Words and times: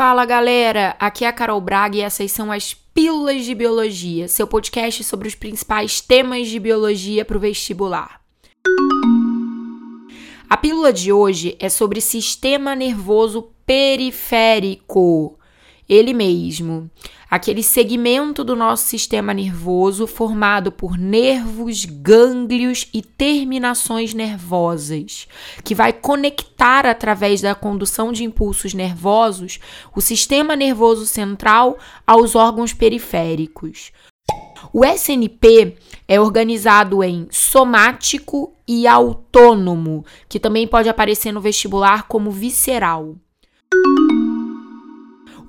Fala 0.00 0.24
galera, 0.24 0.96
aqui 0.98 1.26
é 1.26 1.28
a 1.28 1.32
Carol 1.32 1.60
Braga 1.60 1.98
e 1.98 2.00
essas 2.00 2.32
são 2.32 2.50
as 2.50 2.72
Pílulas 2.72 3.44
de 3.44 3.54
Biologia, 3.54 4.28
seu 4.28 4.46
podcast 4.46 5.04
sobre 5.04 5.28
os 5.28 5.34
principais 5.34 6.00
temas 6.00 6.48
de 6.48 6.58
biologia 6.58 7.22
para 7.22 7.36
o 7.36 7.40
vestibular. 7.40 8.18
A 10.48 10.56
pílula 10.56 10.90
de 10.90 11.12
hoje 11.12 11.54
é 11.60 11.68
sobre 11.68 12.00
sistema 12.00 12.74
nervoso 12.74 13.52
periférico, 13.66 15.38
ele 15.90 16.14
mesmo 16.14 16.88
aquele 17.28 17.64
segmento 17.64 18.44
do 18.44 18.54
nosso 18.54 18.86
sistema 18.86 19.34
nervoso 19.34 20.06
formado 20.06 20.70
por 20.70 20.96
nervos, 20.96 21.84
gânglios 21.84 22.88
e 22.94 23.02
terminações 23.02 24.14
nervosas, 24.14 25.26
que 25.64 25.74
vai 25.74 25.92
conectar 25.92 26.86
através 26.86 27.40
da 27.40 27.54
condução 27.54 28.12
de 28.12 28.22
impulsos 28.22 28.72
nervosos 28.72 29.58
o 29.94 30.00
sistema 30.00 30.54
nervoso 30.54 31.06
central 31.06 31.76
aos 32.06 32.36
órgãos 32.36 32.72
periféricos. 32.72 33.90
O 34.72 34.84
SNP 34.84 35.76
é 36.06 36.20
organizado 36.20 37.02
em 37.02 37.26
somático 37.30 38.54
e 38.66 38.86
autônomo, 38.86 40.04
que 40.28 40.38
também 40.38 40.68
pode 40.68 40.88
aparecer 40.88 41.32
no 41.32 41.40
vestibular 41.40 42.06
como 42.06 42.30
visceral. 42.30 43.16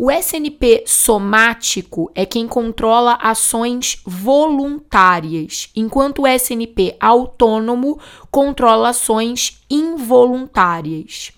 O 0.04 0.10
SNP 0.10 0.84
somático 0.88 2.12
é 2.16 2.26
quem 2.26 2.48
controla 2.48 3.20
ações 3.22 4.02
voluntárias, 4.04 5.70
enquanto 5.76 6.24
o 6.24 6.28
SNP 6.28 6.98
autônomo 7.00 8.00
controla 8.32 8.90
ações 8.90 9.62
involuntárias. 9.70 11.32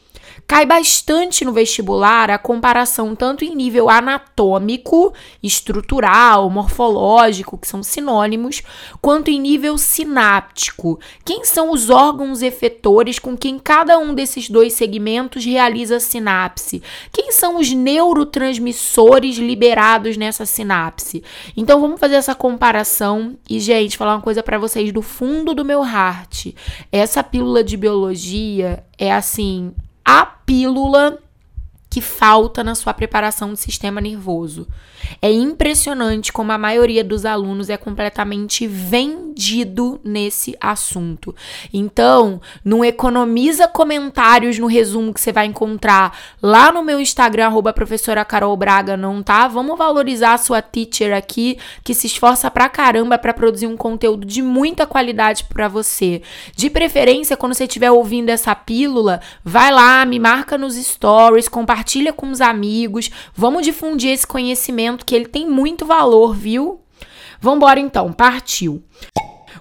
Cai 0.47 0.65
bastante 0.65 1.45
no 1.45 1.53
vestibular 1.53 2.29
a 2.29 2.37
comparação 2.37 3.15
tanto 3.15 3.43
em 3.45 3.55
nível 3.55 3.89
anatômico, 3.89 5.13
estrutural, 5.41 6.49
morfológico, 6.49 7.57
que 7.57 7.67
são 7.67 7.81
sinônimos, 7.81 8.61
quanto 9.01 9.29
em 9.29 9.39
nível 9.39 9.77
sináptico. 9.77 10.99
Quem 11.25 11.45
são 11.45 11.71
os 11.71 11.89
órgãos 11.89 12.41
efetores 12.41 13.19
com 13.19 13.37
quem 13.37 13.57
cada 13.57 13.97
um 13.97 14.13
desses 14.13 14.49
dois 14.49 14.73
segmentos 14.73 15.45
realiza 15.45 15.99
sinapse? 15.99 16.83
Quem 17.11 17.31
são 17.31 17.57
os 17.57 17.71
neurotransmissores 17.71 19.37
liberados 19.37 20.17
nessa 20.17 20.45
sinapse? 20.45 21.23
Então 21.55 21.79
vamos 21.79 21.99
fazer 21.99 22.15
essa 22.15 22.35
comparação 22.35 23.37
e 23.49 23.59
gente, 23.59 23.97
falar 23.97 24.15
uma 24.15 24.21
coisa 24.21 24.43
para 24.43 24.57
vocês 24.57 24.91
do 24.91 25.01
fundo 25.01 25.53
do 25.53 25.65
meu 25.65 25.83
heart. 25.83 26.53
Essa 26.91 27.23
pílula 27.23 27.63
de 27.63 27.77
biologia 27.77 28.83
é 28.97 29.11
assim 29.11 29.73
a 30.05 30.25
pílula 30.45 31.19
que 31.93 32.01
falta 32.01 32.63
na 32.63 32.73
sua 32.73 32.91
preparação 32.91 33.51
do 33.51 33.55
sistema 33.55 34.01
nervoso. 34.01 34.67
É 35.21 35.31
impressionante 35.31 36.33
como 36.33 36.51
a 36.51 36.57
maioria 36.57 37.03
dos 37.03 37.23
alunos 37.23 37.69
é 37.69 37.77
completamente 37.77 38.65
vendido 38.65 40.01
nesse 40.03 40.57
assunto. 40.59 41.35
Então, 41.71 42.41
não 42.65 42.83
economiza 42.83 43.67
comentários 43.67 44.57
no 44.57 44.65
resumo 44.65 45.13
que 45.13 45.21
você 45.21 45.31
vai 45.31 45.45
encontrar 45.45 46.17
lá 46.41 46.71
no 46.71 46.81
meu 46.81 46.99
Instagram, 46.99 47.45
arroba 47.45 47.71
professora 47.71 48.25
Carol 48.25 48.57
Braga, 48.57 48.97
não 48.97 49.21
tá? 49.21 49.47
Vamos 49.47 49.77
valorizar 49.77 50.33
a 50.33 50.37
sua 50.39 50.63
teacher 50.63 51.15
aqui, 51.15 51.59
que 51.83 51.93
se 51.93 52.07
esforça 52.07 52.49
pra 52.49 52.69
caramba 52.69 53.19
para 53.19 53.35
produzir 53.35 53.67
um 53.67 53.77
conteúdo 53.77 54.25
de 54.25 54.41
muita 54.41 54.87
qualidade 54.87 55.43
para 55.43 55.67
você. 55.67 56.23
De 56.55 56.71
preferência, 56.71 57.37
quando 57.37 57.53
você 57.53 57.65
estiver 57.65 57.91
ouvindo 57.91 58.29
essa 58.29 58.55
pílula, 58.55 59.21
vai 59.43 59.71
lá, 59.71 60.03
me 60.05 60.17
marca 60.17 60.57
nos 60.57 60.75
stories, 60.75 61.47
compartilha 61.47 61.82
compartilha 61.83 62.13
com 62.13 62.31
os 62.31 62.39
amigos, 62.39 63.11
vamos 63.35 63.65
difundir 63.65 64.11
esse 64.11 64.25
conhecimento 64.25 65.05
que 65.05 65.13
ele 65.13 65.27
tem 65.27 65.49
muito 65.49 65.85
valor, 65.85 66.33
viu? 66.33 66.79
Vambora 67.41 67.77
então, 67.79 68.13
partiu. 68.13 68.81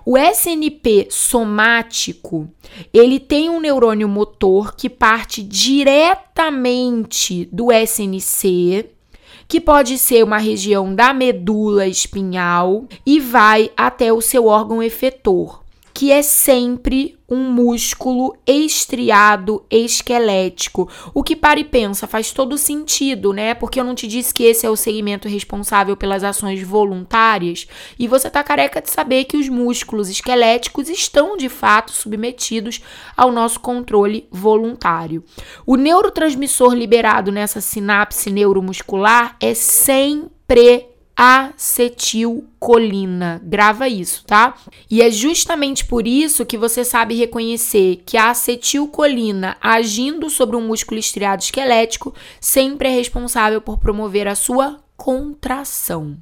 O 0.07 0.17
SNP 0.17 1.09
somático, 1.11 2.49
ele 2.93 3.19
tem 3.19 3.51
um 3.51 3.61
neurônio 3.61 4.09
motor 4.09 4.77
que 4.77 4.89
parte 4.89 5.43
diretamente 5.43 7.49
do 7.53 7.73
SNC, 7.73 8.87
que 9.49 9.61
pode 9.61 9.99
ser 9.99 10.23
uma 10.23 10.39
região 10.39 10.95
da 10.95 11.13
medula 11.13 11.89
espinhal 11.89 12.87
e 13.05 13.19
vai 13.19 13.73
até 13.77 14.13
o 14.13 14.21
seu 14.21 14.47
órgão 14.47 14.81
efetor, 14.83 15.62
que 15.95 16.11
é 16.11 16.23
sempre 16.23 17.19
um 17.29 17.51
músculo 17.51 18.37
estriado 18.47 19.65
esquelético. 19.71 20.89
O 21.15 21.23
que 21.23 21.35
para 21.35 21.59
e 21.59 21.65
pensa 21.65 22.07
faz 22.07 22.31
todo 22.31 22.59
sentido, 22.59 23.33
né? 23.33 23.55
Porque 23.55 23.81
eu 23.81 23.85
não 23.85 23.95
te 23.95 24.07
disse 24.07 24.35
que 24.35 24.45
esse 24.45 24.67
é 24.67 24.71
o 24.71 24.77
segmento 24.77 25.29
responsável 25.29 25.97
pelas 25.97 26.23
ações 26.23 26.63
voluntárias 26.63 27.67
e 27.99 28.07
você 28.07 28.29
tá 28.29 28.43
careca 28.43 28.83
de 28.83 28.91
saber 28.91 29.25
que 29.25 29.37
os 29.37 29.49
músculos 29.49 30.11
esqueléticos 30.11 30.89
estão 30.91 31.37
de 31.37 31.49
fato 31.49 31.93
submetidos 31.93 32.81
ao 33.17 33.33
nosso 33.33 33.61
controle 33.61 34.29
voluntário. 34.31 35.25
O 35.65 35.77
neurotransmissor 35.77 36.75
liberado 36.75 37.33
nessa 37.33 37.61
sinapse 37.61 38.31
neuromuscular 38.31 39.37
é 39.41 39.55
sempre 39.55 40.92
acetilcolina. 41.17 43.41
Grava 43.45 43.89
isso, 43.89 44.25
tá? 44.25 44.55
E 44.91 45.03
é 45.03 45.11
justamente 45.11 45.85
por 45.85 46.07
isso 46.07 46.47
que 46.47 46.59
você 46.59 46.85
sabe 46.85 47.15
reconhecer 47.15 48.03
que 48.05 48.17
a 48.17 48.31
acetilcolina, 48.31 49.57
agindo 49.61 50.29
sobre 50.31 50.57
um 50.57 50.67
músculo 50.67 50.99
estriado 50.99 51.43
esquelético, 51.43 52.15
sempre 52.41 52.89
é 52.89 52.93
responsável 52.93 53.61
por 53.61 53.79
promover 53.79 54.29
a 54.29 54.35
sua 54.35 54.81
contração. 54.97 56.17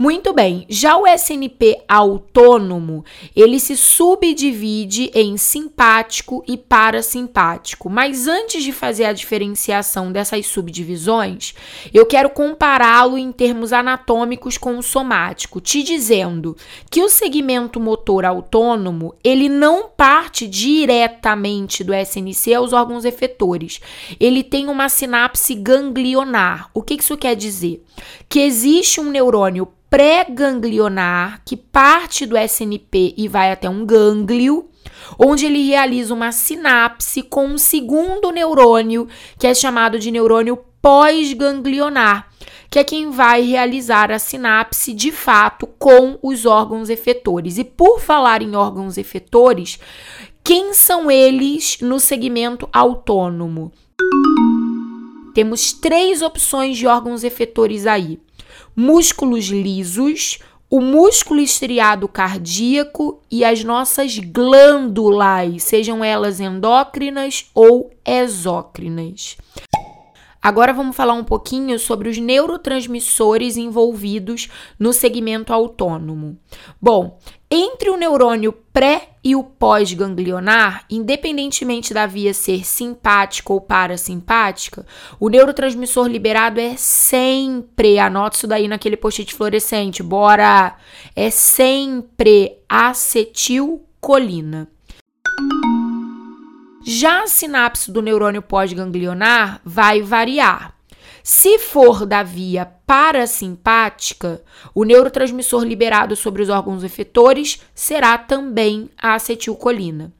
Muito 0.00 0.32
bem, 0.32 0.64
já 0.68 0.96
o 0.96 1.04
SNP 1.08 1.82
autônomo, 1.88 3.04
ele 3.34 3.58
se 3.58 3.76
subdivide 3.76 5.10
em 5.12 5.36
simpático 5.36 6.44
e 6.46 6.56
parasimpático. 6.56 7.90
Mas 7.90 8.28
antes 8.28 8.62
de 8.62 8.70
fazer 8.70 9.06
a 9.06 9.12
diferenciação 9.12 10.12
dessas 10.12 10.46
subdivisões, 10.46 11.52
eu 11.92 12.06
quero 12.06 12.30
compará-lo 12.30 13.18
em 13.18 13.32
termos 13.32 13.72
anatômicos 13.72 14.56
com 14.56 14.78
o 14.78 14.84
somático, 14.84 15.60
te 15.60 15.82
dizendo 15.82 16.56
que 16.88 17.02
o 17.02 17.08
segmento 17.08 17.80
motor 17.80 18.24
autônomo, 18.24 19.16
ele 19.24 19.48
não 19.48 19.88
parte 19.88 20.46
diretamente 20.46 21.82
do 21.82 21.92
SNC 21.92 22.54
aos 22.54 22.72
órgãos 22.72 23.04
efetores. 23.04 23.80
Ele 24.20 24.44
tem 24.44 24.68
uma 24.68 24.88
sinapse 24.88 25.56
ganglionar. 25.56 26.70
O 26.72 26.82
que 26.82 26.94
isso 26.94 27.16
quer 27.16 27.34
dizer? 27.34 27.84
Que 28.28 28.38
existe 28.38 29.00
um 29.00 29.10
neurônio 29.10 29.66
pré-ganglionar 29.90 31.42
que 31.44 31.56
parte 31.56 32.26
do 32.26 32.36
SNP 32.36 33.14
e 33.16 33.26
vai 33.28 33.50
até 33.50 33.68
um 33.68 33.84
gânglio, 33.84 34.68
onde 35.18 35.46
ele 35.46 35.66
realiza 35.66 36.12
uma 36.12 36.32
sinapse 36.32 37.22
com 37.22 37.46
um 37.46 37.58
segundo 37.58 38.30
neurônio, 38.30 39.08
que 39.38 39.46
é 39.46 39.54
chamado 39.54 39.98
de 39.98 40.10
neurônio 40.10 40.58
pós-ganglionar, 40.80 42.28
que 42.70 42.78
é 42.78 42.84
quem 42.84 43.10
vai 43.10 43.42
realizar 43.42 44.12
a 44.12 44.18
sinapse 44.18 44.92
de 44.92 45.10
fato 45.10 45.66
com 45.78 46.18
os 46.22 46.44
órgãos 46.44 46.90
efetores. 46.90 47.56
E 47.58 47.64
por 47.64 48.00
falar 48.00 48.42
em 48.42 48.54
órgãos 48.54 48.98
efetores, 48.98 49.78
quem 50.44 50.74
são 50.74 51.10
eles 51.10 51.78
no 51.80 51.98
segmento 51.98 52.68
autônomo? 52.72 53.72
Temos 55.34 55.72
três 55.72 56.20
opções 56.20 56.76
de 56.76 56.86
órgãos 56.86 57.24
efetores 57.24 57.86
aí 57.86 58.18
músculos 58.74 59.46
lisos, 59.46 60.38
o 60.70 60.80
músculo 60.80 61.40
estriado 61.40 62.06
cardíaco 62.06 63.20
e 63.30 63.44
as 63.44 63.64
nossas 63.64 64.18
glândulas, 64.18 65.62
sejam 65.62 66.04
elas 66.04 66.40
endócrinas 66.40 67.46
ou 67.54 67.90
exócrinas. 68.04 69.36
Agora 70.42 70.72
vamos 70.72 70.96
falar 70.96 71.14
um 71.14 71.24
pouquinho 71.24 71.78
sobre 71.78 72.08
os 72.08 72.18
neurotransmissores 72.18 73.56
envolvidos 73.56 74.48
no 74.78 74.92
segmento 74.92 75.52
autônomo. 75.52 76.38
Bom, 76.80 77.18
entre 77.50 77.90
o 77.90 77.96
neurônio 77.96 78.52
pré 78.72 79.10
e 79.24 79.34
o 79.34 79.42
pós-ganglionar, 79.42 80.84
independentemente 80.88 81.92
da 81.92 82.06
via 82.06 82.32
ser 82.32 82.64
simpática 82.64 83.52
ou 83.52 83.60
parasimpática, 83.60 84.86
o 85.18 85.28
neurotransmissor 85.28 86.06
liberado 86.06 86.60
é 86.60 86.76
sempre, 86.76 87.98
anota 87.98 88.36
isso 88.36 88.46
daí 88.46 88.68
naquele 88.68 88.96
post-it 88.96 89.34
fluorescente, 89.34 90.02
bora! 90.02 90.76
É 91.16 91.30
sempre 91.30 92.58
acetilcolina. 92.68 94.68
Já 96.90 97.24
a 97.24 97.26
sinapse 97.26 97.92
do 97.92 98.00
neurônio 98.00 98.40
pós-ganglionar 98.40 99.60
vai 99.62 100.00
variar. 100.00 100.72
Se 101.22 101.58
for 101.58 102.06
da 102.06 102.22
via 102.22 102.64
parasimpática, 102.64 104.42
o 104.74 104.84
neurotransmissor 104.84 105.64
liberado 105.64 106.16
sobre 106.16 106.40
os 106.40 106.48
órgãos 106.48 106.82
efetores 106.82 107.60
será 107.74 108.16
também 108.16 108.88
a 108.96 109.12
acetilcolina. 109.12 110.10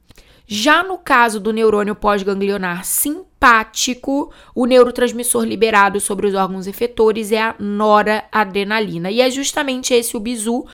Já 0.45 0.83
no 0.83 0.99
caso 0.99 1.39
do 1.39 1.51
neurônio 1.51 1.95
pós-ganglionar 1.95 2.85
simpático, 2.85 4.31
o 4.53 4.67
neurotransmissor 4.67 5.45
liberado 5.45 5.99
sobre 5.99 6.27
os 6.27 6.35
órgãos 6.35 6.67
efetores 6.67 7.31
é 7.31 7.41
a 7.41 7.55
noradrenalina. 7.57 9.09
E 9.09 9.21
é 9.21 9.31
justamente 9.31 9.95
esse 9.95 10.15
o 10.15 10.19
bizu 10.19 10.67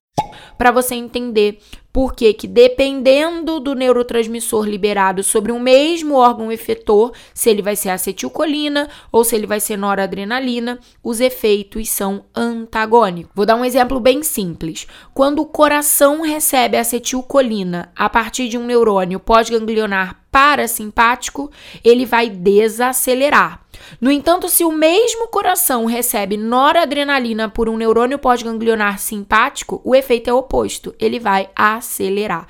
para 0.57 0.71
você 0.71 0.95
entender 0.95 1.59
por 1.95 2.13
que 2.13 2.33
que 2.33 2.45
dependendo 2.45 3.57
do 3.57 3.73
neurotransmissor 3.73 4.65
liberado 4.65 5.23
sobre 5.23 5.53
um 5.53 5.59
mesmo 5.61 6.15
órgão 6.15 6.51
efetor, 6.51 7.13
se 7.33 7.49
ele 7.49 7.61
vai 7.61 7.77
ser 7.77 7.89
acetilcolina 7.89 8.89
ou 9.09 9.23
se 9.23 9.33
ele 9.33 9.47
vai 9.47 9.61
ser 9.61 9.77
noradrenalina, 9.77 10.77
os 11.01 11.21
efeitos 11.21 11.89
são 11.89 12.25
antagônicos. 12.35 13.31
Vou 13.33 13.45
dar 13.45 13.55
um 13.55 13.63
exemplo 13.63 13.97
bem 14.01 14.23
simples. 14.23 14.85
Quando 15.13 15.39
o 15.39 15.45
coração 15.45 16.21
recebe 16.21 16.75
acetilcolina 16.75 17.89
a 17.95 18.09
partir 18.09 18.49
de 18.49 18.57
um 18.57 18.65
neurônio 18.65 19.17
pós-ganglionar 19.17 20.21
parasimpático, 20.29 21.49
ele 21.81 22.05
vai 22.05 22.29
desacelerar. 22.29 23.64
No 23.99 24.11
entanto, 24.11 24.49
se 24.49 24.63
o 24.63 24.71
mesmo 24.71 25.27
coração 25.27 25.85
recebe 25.85 26.37
noradrenalina 26.37 27.49
por 27.49 27.69
um 27.69 27.77
neurônio 27.77 28.19
pós-ganglionar 28.19 28.99
simpático, 28.99 29.81
o 29.83 29.95
efeito 29.95 30.29
é 30.29 30.33
oposto, 30.33 30.95
ele 30.99 31.19
vai 31.19 31.49
acelerar. 31.55 32.47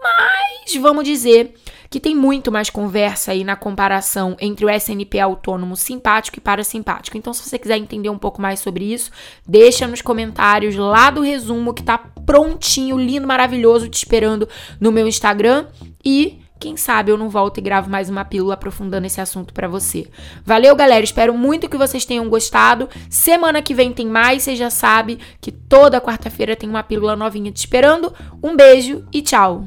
Mas 0.00 0.74
vamos 0.76 1.04
dizer 1.04 1.54
que 1.88 2.00
tem 2.00 2.14
muito 2.14 2.50
mais 2.50 2.68
conversa 2.68 3.32
aí 3.32 3.44
na 3.44 3.56
comparação 3.56 4.36
entre 4.40 4.64
o 4.64 4.70
SNP 4.70 5.18
autônomo 5.18 5.76
simpático 5.76 6.38
e 6.38 6.40
parasimpático. 6.40 7.16
Então, 7.16 7.32
se 7.32 7.48
você 7.48 7.58
quiser 7.58 7.78
entender 7.78 8.08
um 8.08 8.18
pouco 8.18 8.40
mais 8.40 8.60
sobre 8.60 8.92
isso, 8.92 9.10
deixa 9.46 9.86
nos 9.86 10.02
comentários 10.02 10.76
lá 10.76 11.10
do 11.10 11.20
resumo 11.20 11.72
que 11.72 11.82
tá 11.82 11.98
prontinho, 11.98 12.98
lindo, 12.98 13.26
maravilhoso, 13.26 13.88
te 13.88 13.96
esperando 13.96 14.48
no 14.80 14.90
meu 14.90 15.06
Instagram 15.06 15.66
e 16.04 16.40
quem 16.58 16.76
sabe 16.76 17.10
eu 17.10 17.18
não 17.18 17.28
volto 17.28 17.58
e 17.58 17.60
gravo 17.60 17.90
mais 17.90 18.08
uma 18.08 18.24
pílula 18.24 18.54
aprofundando 18.54 19.06
esse 19.06 19.20
assunto 19.20 19.52
para 19.52 19.68
você. 19.68 20.08
Valeu, 20.44 20.74
galera. 20.74 21.04
Espero 21.04 21.34
muito 21.36 21.68
que 21.68 21.76
vocês 21.76 22.04
tenham 22.04 22.28
gostado. 22.28 22.88
Semana 23.10 23.60
que 23.60 23.74
vem 23.74 23.92
tem 23.92 24.06
mais. 24.06 24.42
Você 24.42 24.56
já 24.56 24.70
sabe 24.70 25.18
que 25.40 25.52
toda 25.52 26.00
quarta-feira 26.00 26.56
tem 26.56 26.68
uma 26.68 26.82
pílula 26.82 27.14
novinha 27.14 27.52
te 27.52 27.58
esperando. 27.58 28.12
Um 28.42 28.56
beijo 28.56 29.04
e 29.12 29.20
tchau. 29.20 29.64